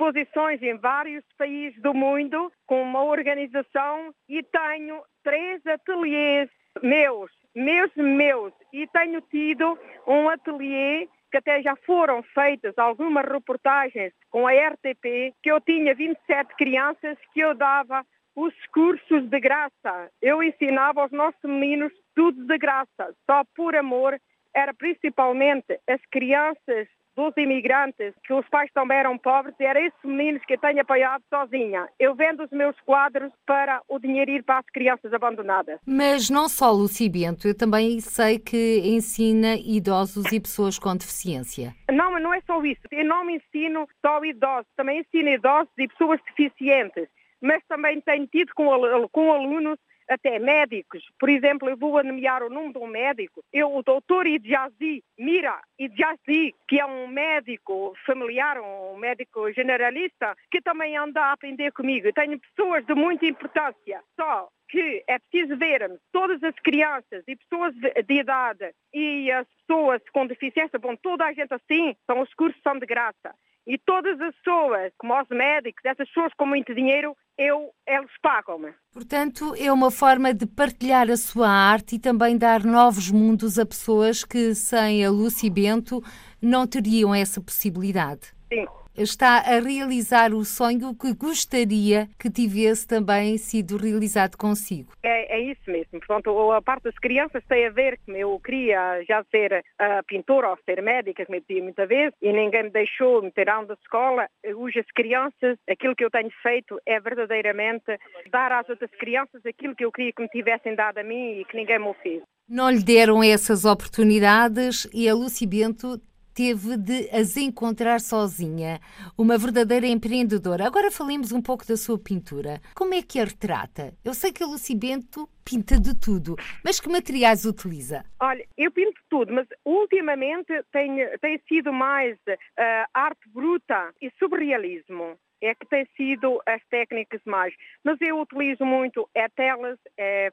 [0.01, 6.49] exposições em vários países do mundo com uma organização e tenho três ateliês
[6.81, 8.51] meus, meus, meus.
[8.73, 15.33] E tenho tido um ateliê que até já foram feitas algumas reportagens com a RTP,
[15.41, 18.03] que eu tinha 27 crianças que eu dava
[18.35, 20.09] os cursos de graça.
[20.21, 24.19] Eu ensinava aos nossos meninos tudo de graça, só por amor.
[24.53, 26.87] Era principalmente as crianças
[27.21, 30.81] dos imigrantes, que os pais também eram pobres, e era esses meninos que eu tenho
[30.81, 31.87] apoiado sozinha.
[31.99, 35.79] Eu vendo os meus quadros para o dinheiro ir para as crianças abandonadas.
[35.85, 41.75] Mas não só Luci Bento, eu também sei que ensina idosos e pessoas com deficiência.
[41.91, 42.81] Não, não é só isso.
[42.91, 47.07] Eu não me ensino só idosos, também ensino idosos e pessoas deficientes.
[47.41, 48.69] Mas também tenho tido com,
[49.11, 49.77] com alunos
[50.11, 51.03] até médicos.
[51.19, 53.43] Por exemplo, eu vou nomear o nome de um médico.
[53.51, 60.61] Eu, o doutor Idjazi Mira Idjazi, que é um médico familiar, um médico generalista, que
[60.61, 62.07] também anda a aprender comigo.
[62.07, 64.01] Eu tenho pessoas de muita importância.
[64.15, 70.01] Só que é preciso ver todas as crianças e pessoas de, idade e as pessoas
[70.13, 73.35] com deficiência, bom, toda a gente assim, são os cursos são de graça.
[73.67, 78.73] E todas as pessoas, como os médicos, essas pessoas com muito dinheiro, eu, eles pagam-me.
[78.91, 83.65] Portanto, é uma forma de partilhar a sua arte e também dar novos mundos a
[83.65, 86.03] pessoas que, sem a Lucy Bento,
[86.41, 88.33] não teriam essa possibilidade.
[88.53, 94.93] Sim, está a realizar o sonho que gostaria que tivesse também sido realizado consigo.
[95.03, 95.99] É, é isso mesmo.
[95.99, 100.49] Portanto, a parte das crianças tem a ver que eu queria já ser uh, pintora
[100.49, 103.73] ou ser médica, que me dizia muita vez, e ninguém me deixou me tirar da
[103.75, 104.27] escola.
[104.55, 107.97] Hoje as crianças, aquilo que eu tenho feito é verdadeiramente
[108.31, 111.45] dar às outras crianças aquilo que eu queria que me tivessem dado a mim e
[111.45, 112.21] que ninguém me fez.
[112.47, 115.99] Não lhe deram essas oportunidades e a Lucy Bento
[116.33, 118.79] teve de as encontrar sozinha,
[119.17, 120.65] uma verdadeira empreendedora.
[120.65, 122.61] Agora falemos um pouco da sua pintura.
[122.75, 123.93] Como é que a retrata?
[124.03, 128.03] Eu sei que a Lucy Bento pinta de tudo, mas que materiais utiliza?
[128.19, 135.17] Olha, eu pinto tudo, mas ultimamente tem, tem sido mais uh, arte bruta e surrealismo
[135.41, 137.53] é que tem sido as técnicas mais.
[137.83, 140.31] Mas eu utilizo muito é telas, é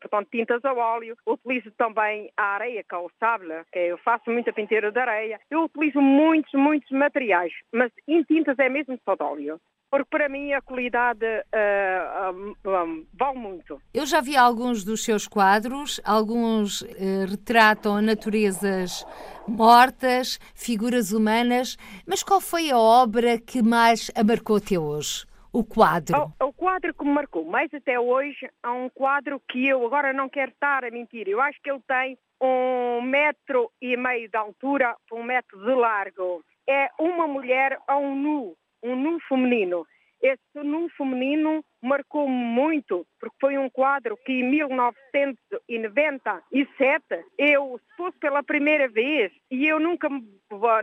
[0.00, 1.16] portanto, tintas a óleo.
[1.26, 5.40] Utilizo também a areia, que é o sable, que eu faço muita pintura de areia.
[5.50, 9.60] Eu utilizo muitos, muitos materiais, mas em tintas é mesmo só de óleo
[9.92, 13.78] porque para mim a qualidade uh, um, um, vale muito.
[13.92, 16.86] Eu já vi alguns dos seus quadros, alguns uh,
[17.28, 19.04] retratam naturezas
[19.46, 25.26] mortas, figuras humanas, mas qual foi a obra que mais a marcou até hoje?
[25.52, 26.32] O quadro?
[26.40, 30.12] O, o, quadro que me marcou mais até hoje é um quadro que eu agora
[30.12, 31.28] não quero estar a mentir.
[31.28, 36.42] Eu acho que ele tem um metro e meio de altura, um metro de largo.
[36.68, 39.86] É uma mulher a um nu, um nu feminino.
[40.22, 48.16] Esse nu feminino marcou-me muito, porque foi um quadro que em 1997, eu, se fosse
[48.18, 50.24] pela primeira vez, e eu nunca me,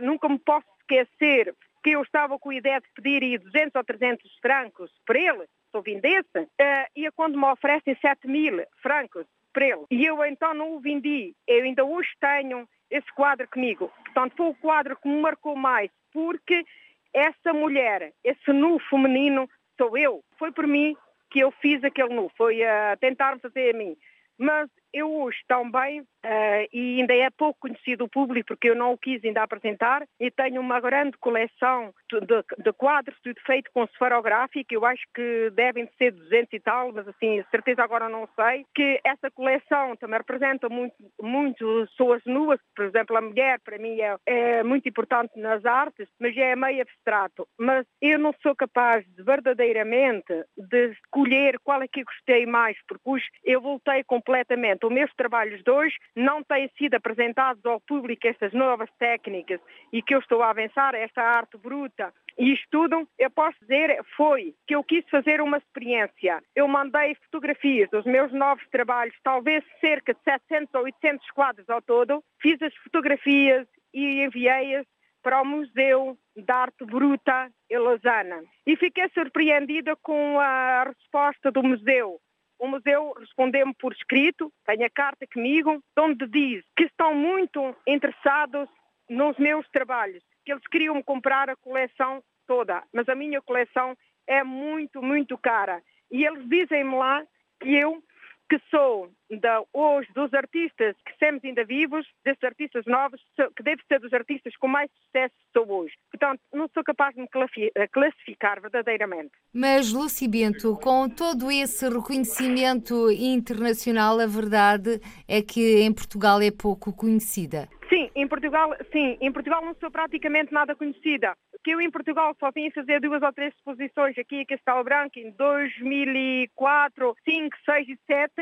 [0.02, 4.38] nunca me posso esquecer, que eu estava com a ideia de pedir 200 ou 300
[4.40, 6.48] francos para ele, se eu vendesse,
[6.94, 9.84] e quando me oferecem 7 mil francos, para ele.
[9.90, 11.34] E eu então não o vendi.
[11.46, 13.92] Eu ainda hoje tenho esse quadro comigo.
[14.04, 16.64] Portanto, foi o quadro que me marcou mais, porque
[17.12, 20.22] essa mulher, esse nu feminino, sou eu.
[20.38, 20.96] Foi por mim
[21.30, 23.96] que eu fiz aquele nu, foi a tentar fazer a mim.
[24.38, 28.92] Mas eu hoje também, uh, e ainda é pouco conhecido o público, porque eu não
[28.92, 33.84] o quis ainda apresentar, e tenho uma grande coleção de, de, quadros, tudo feito com
[33.84, 38.64] esferográfico, eu acho que devem ser 200 e tal, mas assim, certeza agora não sei,
[38.74, 44.00] que essa coleção também representa muito, muito pessoas nuas, por exemplo, a mulher para mim
[44.00, 47.46] é, é muito importante nas artes, mas é meio abstrato.
[47.58, 53.02] Mas eu não sou capaz de verdadeiramente de escolher qual é que gostei mais, porque
[53.08, 58.26] hoje eu voltei completamente Portanto, meus trabalhos de hoje não têm sido apresentados ao público
[58.26, 59.60] estas novas técnicas
[59.92, 64.54] e que eu estou a avançar, esta arte bruta e estudo, eu posso dizer, foi
[64.66, 66.42] que eu quis fazer uma experiência.
[66.56, 71.82] Eu mandei fotografias dos meus novos trabalhos, talvez cerca de 700 ou 800 quadros ao
[71.82, 72.24] todo.
[72.40, 74.86] Fiz as fotografias e enviei-as
[75.22, 78.48] para o Museu de Arte Bruta em Lausanne.
[78.66, 82.18] E fiquei surpreendida com a resposta do museu
[82.60, 88.68] o museu respondeu-me por escrito, tenho a carta comigo, onde diz que estão muito interessados
[89.08, 93.96] nos meus trabalhos, que eles queriam comprar a coleção toda, mas a minha coleção
[94.26, 95.82] é muito, muito cara.
[96.10, 97.24] E eles dizem-me lá
[97.60, 98.02] que eu
[98.48, 103.20] que sou da, hoje dos artistas que temos ainda vivos, desses artistas novos,
[103.56, 105.94] que deve ser dos artistas com mais sucesso sou hoje.
[106.10, 107.28] Portanto, não sou capaz de me
[107.74, 109.32] eh, classificar verdadeiramente.
[109.52, 116.50] Mas, Luci Bento, com todo esse reconhecimento internacional, a verdade é que em Portugal é
[116.50, 117.68] pouco conhecida.
[117.90, 121.36] Sim, em Portugal, sim, em Portugal não sou praticamente nada conhecida.
[121.64, 125.18] Que eu em Portugal só vim fazer duas ou três exposições aqui em Castelo Branco
[125.18, 128.32] em 2004, 5, 6 e 7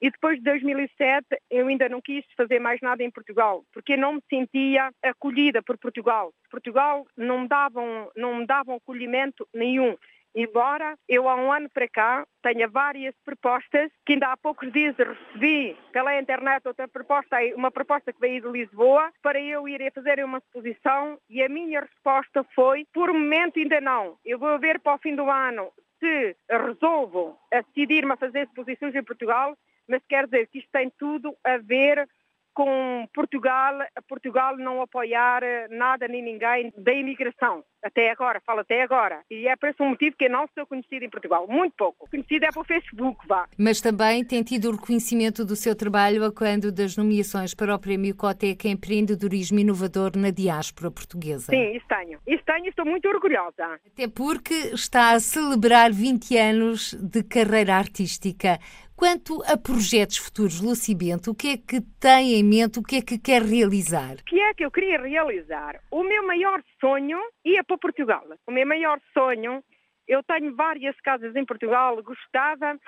[0.00, 4.14] e depois de 2007 eu ainda não quis fazer mais nada em Portugal porque não
[4.14, 6.32] me sentia acolhida por Portugal.
[6.50, 9.96] Portugal não me davam, não me davam acolhimento nenhum.
[10.36, 14.96] Embora eu há um ano para cá tenha várias propostas, que ainda há poucos dias
[14.96, 19.92] recebi pela internet outra proposta, uma proposta que veio de Lisboa, para eu ir a
[19.92, 24.18] fazer uma exposição e a minha resposta foi, por momento ainda não.
[24.24, 25.70] Eu vou ver para o fim do ano
[26.00, 29.56] se resolvo decidir-me a fazer exposições em Portugal,
[29.88, 32.08] mas quer dizer que isto tem tudo a ver
[32.54, 37.64] com Portugal, Portugal não apoiar nada nem ninguém da imigração.
[37.82, 39.20] Até agora, falo até agora.
[39.30, 41.46] E é por esse motivo que eu não sou conhecida em Portugal.
[41.46, 42.08] Muito pouco.
[42.08, 43.46] Conhecida é pelo Facebook, vá.
[43.58, 47.78] Mas também tem tido o reconhecimento do seu trabalho a quando das nomeações para o
[47.78, 51.50] Prémio Coteca Empreendedorismo Inovador na diáspora portuguesa.
[51.50, 52.18] Sim, isso tenho.
[52.26, 53.78] Isso tenho e estou muito orgulhosa.
[53.86, 58.58] Até porque está a celebrar 20 anos de carreira artística.
[58.96, 62.96] Quanto a projetos futuros, Luci Bento, o que é que tem em mente, o que
[62.96, 64.14] é que quer realizar?
[64.20, 65.80] O que é que eu queria realizar?
[65.90, 68.24] O meu maior sonho ia para Portugal.
[68.46, 69.64] O meu maior sonho,
[70.06, 72.78] eu tenho várias casas em Portugal, gostava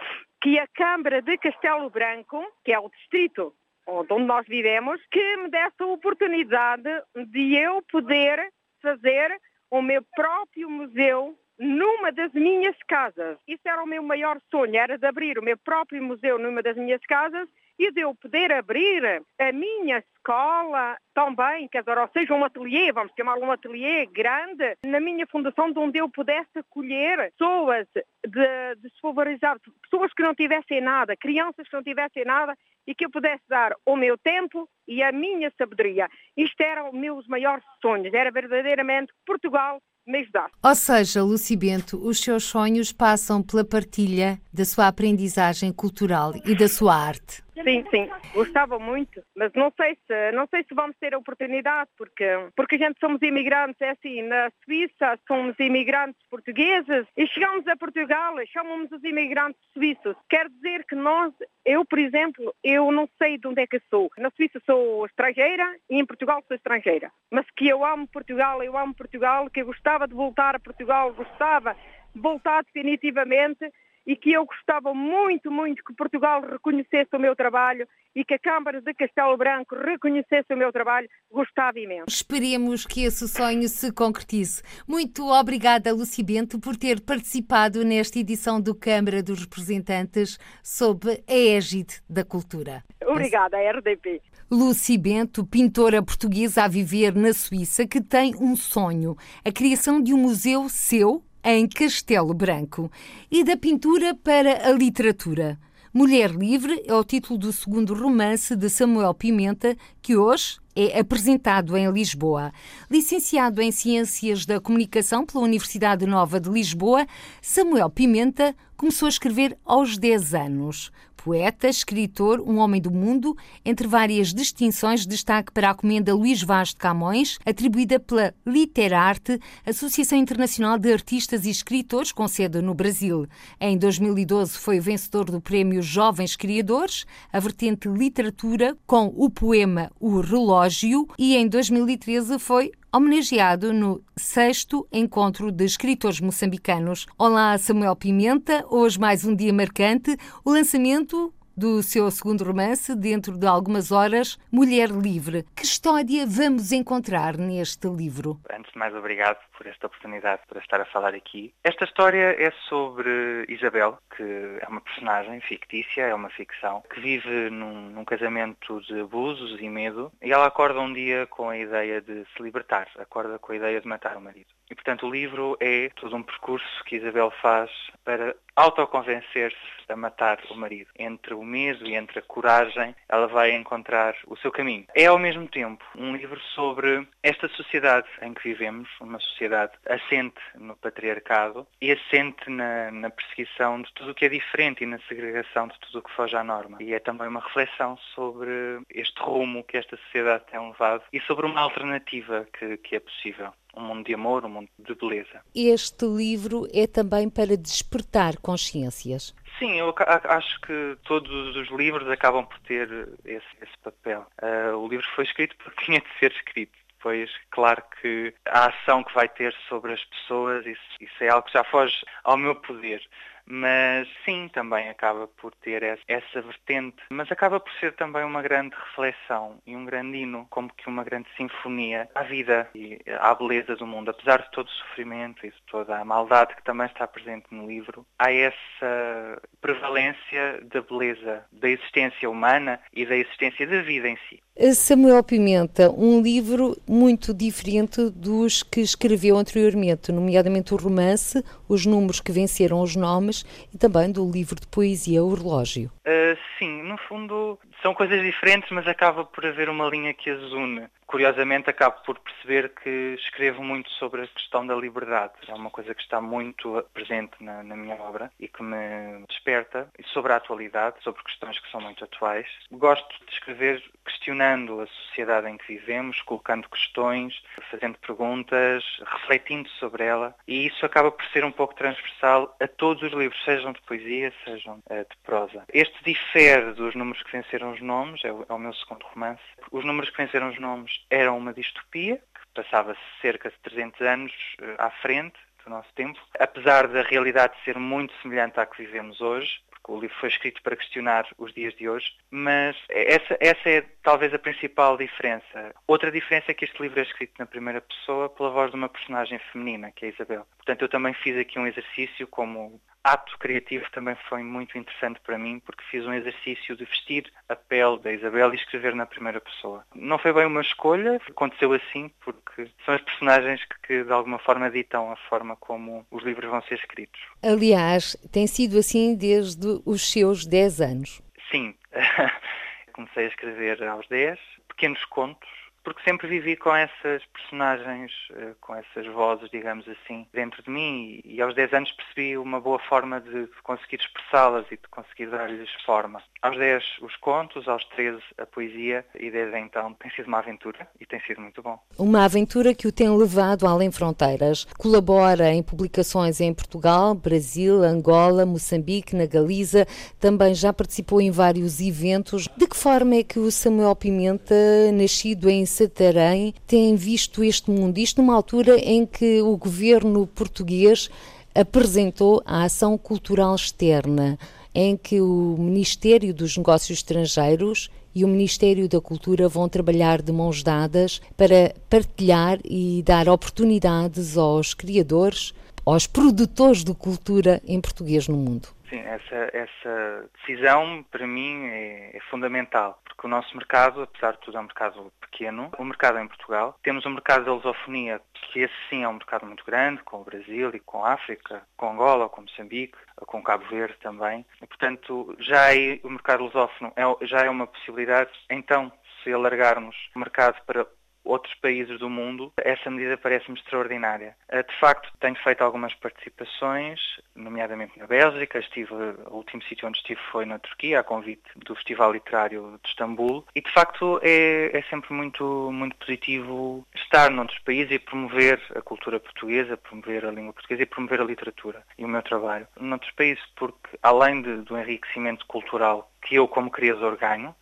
[0.40, 3.52] que a Câmara de Castelo Branco, que é o distrito
[3.88, 9.36] onde nós vivemos, que me desse a oportunidade de eu poder fazer
[9.70, 13.38] o meu próprio museu numa das minhas casas.
[13.46, 16.76] Isso era o meu maior sonho, era de abrir o meu próprio museu numa das
[16.76, 22.34] minhas casas e de eu poder abrir a minha escola também, quer dizer, ou seja,
[22.34, 27.30] um ateliê, vamos chamar um ateliê grande, na minha fundação, de onde eu pudesse acolher
[27.32, 27.86] pessoas
[28.26, 33.10] de, desfavorizadas, pessoas que não tivessem nada, crianças que não tivessem nada e que eu
[33.10, 36.08] pudesse dar o meu tempo e a minha sabedoria.
[36.36, 40.50] Isto eram meus maiores sonhos, era verdadeiramente Portugal me ajudar.
[40.62, 46.54] Ou seja, Luci Bento, os seus sonhos passam pela partilha da sua aprendizagem cultural e
[46.54, 47.45] da sua arte.
[47.62, 51.90] Sim, sim, gostava muito, mas não sei se não sei se vamos ter a oportunidade,
[51.96, 57.66] porque porque a gente somos imigrantes, é assim, na Suíça somos imigrantes portugueses e chegamos
[57.66, 60.16] a Portugal, chamamos os imigrantes suíços.
[60.28, 61.32] Quer dizer que nós,
[61.64, 64.10] eu por exemplo, eu não sei de onde é que sou.
[64.18, 68.76] Na Suíça sou estrangeira e em Portugal sou estrangeira, mas que eu amo Portugal, eu
[68.76, 71.74] amo Portugal, que eu gostava de voltar a Portugal, gostava
[72.14, 73.70] de voltar definitivamente
[74.06, 78.38] e que eu gostava muito, muito que Portugal reconhecesse o meu trabalho e que a
[78.38, 82.06] Câmara de Castelo Branco reconhecesse o meu trabalho, gostava imenso.
[82.08, 84.62] Esperemos que esse sonho se concretize.
[84.88, 91.34] Muito obrigada, Luci Bento, por ter participado nesta edição do Câmara dos Representantes sob a
[91.34, 92.82] égide da cultura.
[93.04, 94.22] Obrigada, RDP.
[94.50, 100.14] Luci Bento, pintora portuguesa a viver na Suíça, que tem um sonho: a criação de
[100.14, 102.90] um museu seu em Castelo Branco
[103.30, 105.56] e da pintura para a literatura.
[105.94, 111.76] Mulher Livre é o título do segundo romance de Samuel Pimenta, que hoje é apresentado
[111.76, 112.52] em Lisboa.
[112.90, 117.06] Licenciado em Ciências da Comunicação pela Universidade Nova de Lisboa,
[117.40, 120.90] Samuel Pimenta começou a escrever aos 10 anos
[121.26, 126.68] poeta, escritor, um homem do mundo, entre várias distinções, destaque para a comenda Luís Vaz
[126.68, 133.26] de Camões, atribuída pela Literarte, Associação Internacional de Artistas e Escritores, com sede no Brasil.
[133.60, 140.20] Em 2012 foi vencedor do Prémio Jovens Criadores, a vertente literatura, com o poema O
[140.20, 147.06] Relógio, e em 2013 foi homenageado no sexto Encontro de Escritores Moçambicanos.
[147.18, 148.64] Olá, Samuel Pimenta.
[148.70, 154.38] Hoje mais um dia marcante, o lançamento do seu segundo romance, dentro de algumas horas,
[154.52, 155.44] Mulher Livre.
[155.56, 158.38] Que história vamos encontrar neste livro?
[158.50, 161.54] Antes de mais, obrigado por esta oportunidade para estar a falar aqui.
[161.64, 167.48] Esta história é sobre Isabel, que é uma personagem fictícia, é uma ficção, que vive
[167.48, 172.02] num, num casamento de abusos e medo, e ela acorda um dia com a ideia
[172.02, 174.48] de se libertar, acorda com a ideia de matar o marido.
[174.70, 177.70] E, portanto, o livro é todo um percurso que Isabel faz
[178.04, 180.90] para autoconvencer-se a matar o marido.
[180.98, 184.86] Entre o medo e entre a coragem, ela vai encontrar o seu caminho.
[184.94, 190.40] É, ao mesmo tempo, um livro sobre esta sociedade em que vivemos, uma sociedade assente
[190.54, 194.98] no patriarcado e assente na, na perseguição de tudo o que é diferente e na
[195.08, 196.78] segregação de tudo o que foge à norma.
[196.80, 201.46] E é também uma reflexão sobre este rumo que esta sociedade tem levado e sobre
[201.46, 205.42] uma alternativa que, que é possível um mundo de amor, um mundo de beleza.
[205.54, 209.34] Este livro é também para despertar consciências.
[209.58, 209.94] Sim, eu
[210.24, 212.88] acho que todos os livros acabam por ter
[213.24, 214.26] esse, esse papel.
[214.42, 216.76] Uh, o livro foi escrito porque tinha de ser escrito.
[216.96, 221.46] Depois, claro que a ação que vai ter sobre as pessoas, isso, isso é algo
[221.46, 221.94] que já foge
[222.24, 223.00] ao meu poder
[223.46, 228.74] mas sim, também acaba por ter essa vertente, mas acaba por ser também uma grande
[228.74, 233.76] reflexão e um grande hino, como que uma grande sinfonia à vida e à beleza
[233.76, 234.10] do mundo.
[234.10, 237.66] Apesar de todo o sofrimento e de toda a maldade que também está presente no
[237.66, 244.18] livro, há essa prevalência da beleza, da existência humana e da existência da vida em
[244.28, 244.42] si.
[244.74, 252.20] Samuel Pimenta, um livro muito diferente dos que escreveu anteriormente, nomeadamente o romance, Os Números
[252.20, 253.44] que Venceram os Nomes
[253.74, 255.90] e também do livro de poesia O Relógio.
[256.06, 260.40] Uh, sim, no fundo são coisas diferentes, mas acaba por haver uma linha que as
[260.52, 260.86] une.
[261.06, 265.34] Curiosamente, acabo por perceber que escrevo muito sobre a questão da liberdade.
[265.46, 269.88] É uma coisa que está muito presente na, na minha obra e que me desperta.
[270.12, 272.46] Sobre a atualidade, sobre questões que são muito atuais.
[272.72, 280.04] Gosto de escrever questionando a sociedade em que vivemos, colocando questões, fazendo perguntas, refletindo sobre
[280.04, 280.34] ela.
[280.46, 284.32] E isso acaba por ser um pouco transversal a todos os livros, sejam de poesia,
[284.44, 285.64] sejam uh, de prosa.
[285.72, 289.42] Este difere dos números que venceram os nomes, é o, é o meu segundo romance.
[289.70, 294.32] Os números que venceram os nomes eram uma distopia, que passava cerca de 300 anos
[294.60, 299.20] uh, à frente do nosso tempo, apesar da realidade ser muito semelhante à que vivemos
[299.20, 303.84] hoje, o livro foi escrito para questionar os dias de hoje, mas essa, essa é
[304.02, 305.74] talvez a principal diferença.
[305.86, 308.88] Outra diferença é que este livro é escrito na primeira pessoa pela voz de uma
[308.88, 310.46] personagem feminina, que é a Isabel.
[310.56, 315.38] Portanto, eu também fiz aqui um exercício como ato criativo também foi muito interessante para
[315.38, 319.40] mim, porque fiz um exercício de vestir a pele da Isabel e escrever na primeira
[319.40, 319.84] pessoa.
[319.94, 324.38] Não foi bem uma escolha, aconteceu assim, porque são as personagens que, que de alguma
[324.40, 327.20] forma ditam a forma como os livros vão ser escritos.
[327.42, 331.22] Aliás, tem sido assim desde os seus 10 anos.
[331.50, 331.74] Sim.
[332.92, 334.38] Comecei a escrever aos 10,
[334.68, 335.48] pequenos contos,
[335.86, 341.20] porque sempre vivi com essas personagens, eh, com essas vozes, digamos assim, dentro de mim
[341.24, 345.70] e aos 10 anos percebi uma boa forma de conseguir expressá-las e de conseguir dar-lhes
[345.84, 346.20] forma.
[346.42, 350.88] Aos 10 os contos, aos 13 a poesia e desde então tem sido uma aventura
[351.00, 351.78] e tem sido muito bom.
[351.96, 354.64] Uma aventura que o tem levado além fronteiras.
[354.76, 359.86] Colabora em publicações em Portugal, Brasil, Angola, Moçambique, na Galiza,
[360.18, 362.48] também já participou em vários eventos.
[362.56, 364.56] De que forma é que o Samuel Pimenta,
[364.92, 367.98] nascido em Santarém tem visto este mundo?
[367.98, 371.10] Isto numa altura em que o governo português
[371.54, 374.38] apresentou a ação cultural externa,
[374.74, 380.32] em que o Ministério dos Negócios Estrangeiros e o Ministério da Cultura vão trabalhar de
[380.32, 385.52] mãos dadas para partilhar e dar oportunidades aos criadores
[385.86, 388.68] aos produtores de cultura em português no mundo?
[388.90, 394.40] Sim, essa, essa decisão para mim é, é, fundamental, porque o nosso mercado, apesar de
[394.40, 395.70] tudo, é um mercado pequeno.
[395.78, 396.78] O mercado é em Portugal.
[396.82, 400.24] Temos um mercado de lusofonia, que esse sim é um mercado muito grande, com o
[400.24, 404.46] Brasil e com a África, com Angola, com Moçambique, com Cabo Verde também.
[404.62, 408.30] E, portanto, já é, o mercado lusófono é, já é uma possibilidade.
[408.48, 410.86] Então, se alargarmos o mercado para
[411.26, 414.36] outros países do mundo, essa medida parece-me extraordinária.
[414.48, 417.00] Eh, de facto, tenho feito algumas participações,
[417.34, 421.74] nomeadamente na Bélgica, estive, o último sítio onde estive foi na Turquia, a convite do
[421.74, 427.58] Festival Literário de Istambul, e de facto é, é sempre muito, muito positivo estar noutros
[427.60, 432.04] países e promover a cultura portuguesa, promover a língua portuguesa e promover a literatura e
[432.04, 432.66] o meu trabalho.
[432.80, 437.54] Noutros países, porque além de, do enriquecimento cultural que eu como criador ganho,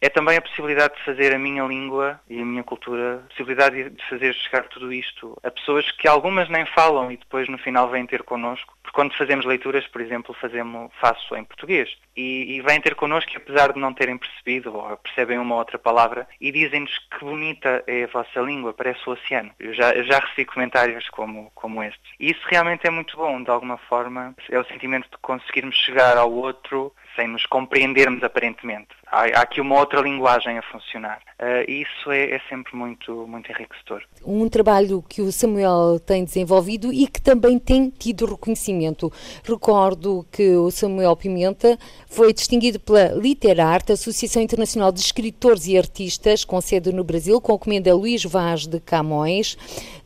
[0.00, 3.90] é também a possibilidade de fazer a minha língua e a minha cultura, a possibilidade
[3.90, 7.88] de fazer chegar tudo isto a pessoas que algumas nem falam e depois no final
[7.90, 8.74] vêm ter connosco.
[8.82, 13.30] Porque quando fazemos leituras, por exemplo, fazemos, faço em português e, e vêm ter connosco
[13.36, 17.84] apesar de não terem percebido ou percebem uma ou outra palavra e dizem-nos que bonita
[17.86, 19.50] é a vossa língua, parece o oceano.
[19.60, 22.00] Eu já, eu já recebi comentários como, como este.
[22.18, 24.34] E isso realmente é muito bom, de alguma forma.
[24.48, 28.88] É o sentimento de conseguirmos chegar ao outro sem nos compreendermos aparentemente.
[29.06, 31.20] Há, há aqui uma outra linguagem a funcionar.
[31.38, 34.02] Uh, isso é, é, sempre muito, muito enriquecedor.
[34.24, 39.12] Um trabalho que o Samuel tem desenvolvido e que também tem tido reconhecimento.
[39.44, 46.44] Recordo que o Samuel Pimenta foi distinguido pela Literarte, Associação Internacional de Escritores e Artistas,
[46.44, 49.56] com sede no Brasil, com a comenda Luís Vaz de Camões.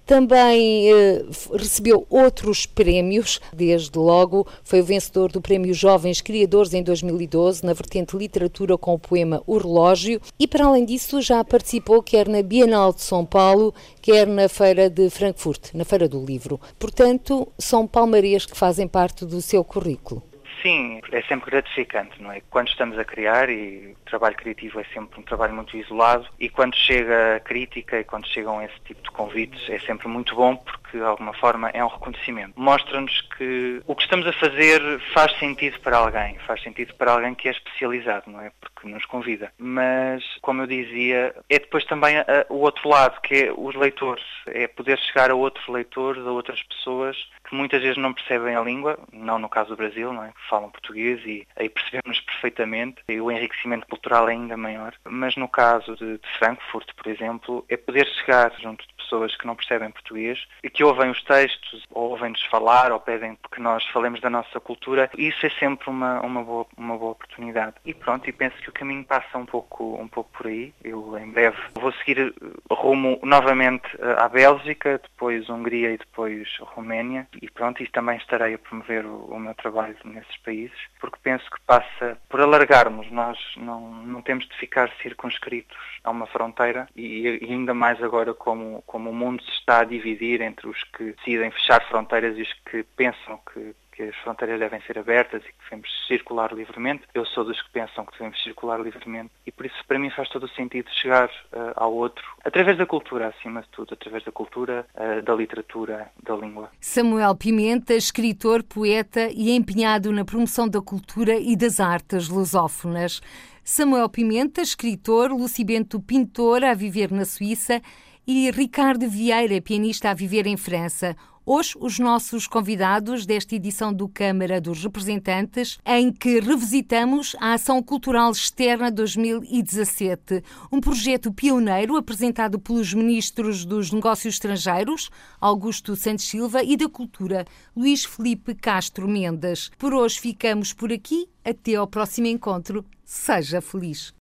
[0.07, 6.83] Também eh, recebeu outros prémios, desde logo foi o vencedor do Prémio Jovens Criadores em
[6.83, 12.03] 2012, na vertente literatura com o poema O Relógio, e para além disso já participou
[12.03, 16.61] quer na Bienal de São Paulo, quer na Feira de Frankfurt, na Feira do Livro.
[16.79, 20.23] Portanto, são palmarês que fazem parte do seu currículo.
[20.65, 22.41] Sim, é sempre gratificante, não é?
[22.49, 26.49] Quando estamos a criar, e o trabalho criativo é sempre um trabalho muito isolado, e
[26.49, 30.57] quando chega a crítica e quando chegam esse tipo de convites, é sempre muito bom
[30.57, 32.55] porque, de alguma forma, é um reconhecimento.
[32.57, 34.81] Mostra-nos que o que estamos a fazer
[35.13, 38.51] faz sentido para alguém, faz sentido para alguém que é especializado, não é?
[38.59, 39.53] Porque nos convida.
[39.59, 43.75] Mas, como eu dizia, é depois também a, a, o outro lado, que é os
[43.75, 48.57] leitores, é poder chegar a outros leitores, a outras pessoas que muitas vezes não percebem
[48.57, 50.33] a língua, não no caso do Brasil, não é?
[50.55, 54.95] Falam português e aí percebemos perfeitamente o enriquecimento cultural é ainda maior.
[55.05, 59.47] Mas no caso de, de Frankfurt, por exemplo, é poder chegar junto de pessoas que
[59.47, 63.85] não percebem português e que ouvem os textos, ou ouvem-nos falar, ou pedem que nós
[63.87, 65.11] falemos da nossa cultura.
[65.17, 67.75] Isso é sempre uma, uma, boa, uma boa oportunidade.
[67.85, 70.73] E pronto, e penso que o caminho passa um pouco, um pouco por aí.
[70.83, 72.35] Eu em breve vou seguir
[72.71, 78.55] rumo novamente eh, à Bélgica, depois Hungria e depois Roménia e pronto, e também estarei
[78.55, 83.39] a promover o, o, meu trabalho nesses países, porque penso que passa por alargarmos, nós
[83.57, 88.83] não, não temos de ficar circunscritos a uma fronteira e, e ainda mais agora como,
[88.95, 92.53] como o mundo se está a dividir entre os que decidem fechar fronteiras e os
[92.71, 97.03] que pensam que, que as fronteiras devem ser abertas e que devemos circular livremente.
[97.13, 100.29] Eu sou dos que pensam que devemos circular livremente e por isso para mim faz
[100.29, 104.31] todo o sentido chegar uh, ao outro através da cultura, acima de tudo, através da
[104.31, 106.71] cultura, uh, da literatura, da língua.
[106.81, 113.21] Samuel Pimenta, escritor, poeta e empenhado na promoção da cultura e das artes lusófonas.
[113.65, 117.83] Samuel Pimenta, escritor, Luci Bento, pintor, a viver na Suíça
[118.27, 121.17] e Ricardo Vieira, pianista a viver em França.
[121.47, 127.83] Hoje, os nossos convidados desta edição do Câmara dos Representantes, em que revisitamos a Ação
[127.83, 136.63] Cultural Externa 2017, um projeto pioneiro apresentado pelos ministros dos Negócios Estrangeiros, Augusto Santos Silva,
[136.63, 137.45] e da Cultura,
[137.77, 139.71] Luís Felipe Castro Mendes.
[139.79, 141.29] Por hoje ficamos por aqui.
[141.45, 142.87] Até ao próximo encontro.
[143.05, 144.15] Seja feliz.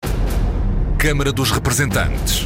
[1.00, 2.46] Câmara dos Representantes.